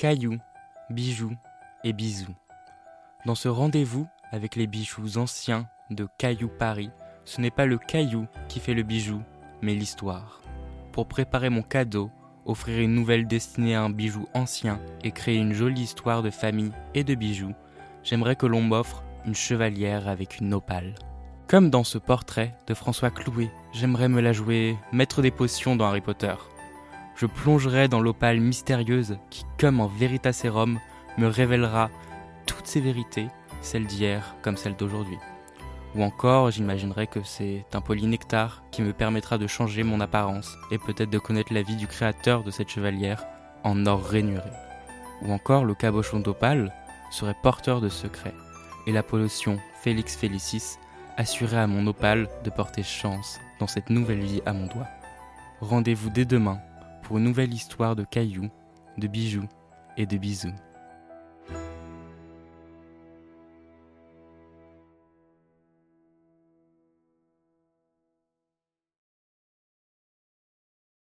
cailloux, 0.00 0.38
bijoux 0.88 1.36
et 1.84 1.92
bisous. 1.92 2.34
Dans 3.26 3.34
ce 3.34 3.48
rendez-vous 3.48 4.08
avec 4.32 4.56
les 4.56 4.66
bijoux 4.66 5.18
anciens 5.18 5.68
de 5.90 6.08
Caillou 6.16 6.48
Paris, 6.48 6.88
ce 7.26 7.42
n'est 7.42 7.50
pas 7.50 7.66
le 7.66 7.76
caillou 7.76 8.26
qui 8.48 8.60
fait 8.60 8.72
le 8.72 8.82
bijou, 8.82 9.20
mais 9.60 9.74
l'histoire. 9.74 10.40
Pour 10.92 11.06
préparer 11.06 11.50
mon 11.50 11.60
cadeau, 11.60 12.10
offrir 12.46 12.80
une 12.80 12.94
nouvelle 12.94 13.26
destinée 13.26 13.74
à 13.74 13.82
un 13.82 13.90
bijou 13.90 14.26
ancien 14.32 14.80
et 15.04 15.10
créer 15.10 15.36
une 15.36 15.52
jolie 15.52 15.82
histoire 15.82 16.22
de 16.22 16.30
famille 16.30 16.72
et 16.94 17.04
de 17.04 17.14
bijoux, 17.14 17.54
j'aimerais 18.02 18.36
que 18.36 18.46
l'on 18.46 18.62
m'offre 18.62 19.04
une 19.26 19.34
chevalière 19.34 20.08
avec 20.08 20.40
une 20.40 20.54
opale. 20.54 20.94
Comme 21.46 21.68
dans 21.68 21.84
ce 21.84 21.98
portrait 21.98 22.56
de 22.66 22.72
François 22.72 23.10
Clouet, 23.10 23.50
j'aimerais 23.74 24.08
me 24.08 24.22
la 24.22 24.32
jouer 24.32 24.78
maître 24.92 25.20
des 25.20 25.30
potions 25.30 25.76
dans 25.76 25.84
Harry 25.84 26.00
Potter. 26.00 26.36
Je 27.20 27.26
plongerai 27.26 27.86
dans 27.86 28.00
l'opale 28.00 28.40
mystérieuse 28.40 29.18
qui, 29.28 29.44
comme 29.58 29.80
en 29.80 29.88
Veritaserum, 29.88 30.80
me 31.18 31.26
révélera 31.26 31.90
toutes 32.46 32.66
ces 32.66 32.80
vérités, 32.80 33.28
celles 33.60 33.84
d'hier 33.84 34.36
comme 34.40 34.56
celles 34.56 34.76
d'aujourd'hui. 34.76 35.18
Ou 35.94 36.02
encore, 36.02 36.50
j'imaginerais 36.50 37.08
que 37.08 37.22
c'est 37.22 37.66
un 37.74 37.82
polynectar 37.82 38.62
qui 38.70 38.80
me 38.80 38.94
permettra 38.94 39.36
de 39.36 39.46
changer 39.46 39.82
mon 39.82 40.00
apparence 40.00 40.56
et 40.70 40.78
peut-être 40.78 41.10
de 41.10 41.18
connaître 41.18 41.52
la 41.52 41.60
vie 41.60 41.76
du 41.76 41.86
créateur 41.86 42.42
de 42.42 42.50
cette 42.50 42.70
chevalière 42.70 43.26
en 43.64 43.84
or 43.84 44.02
rainuré. 44.02 44.48
Ou 45.20 45.30
encore, 45.30 45.66
le 45.66 45.74
cabochon 45.74 46.20
d'opale 46.20 46.72
serait 47.10 47.36
porteur 47.42 47.82
de 47.82 47.90
secrets 47.90 48.32
et 48.86 48.92
la 48.92 49.02
pollution 49.02 49.58
Félix 49.82 50.16
Félicis 50.16 50.78
assurait 51.18 51.58
à 51.58 51.66
mon 51.66 51.86
opale 51.86 52.30
de 52.44 52.48
porter 52.48 52.82
chance 52.82 53.38
dans 53.58 53.66
cette 53.66 53.90
nouvelle 53.90 54.22
vie 54.22 54.40
à 54.46 54.54
mon 54.54 54.68
doigt. 54.68 54.88
Rendez-vous 55.60 56.08
dès 56.08 56.24
demain 56.24 56.58
pour 57.10 57.18
une 57.18 57.24
nouvelle 57.24 57.52
histoire 57.52 57.96
de 57.96 58.04
cailloux, 58.04 58.48
de 58.96 59.08
bijoux 59.08 59.48
et 59.96 60.06
de 60.06 60.16
bisous. 60.16 60.54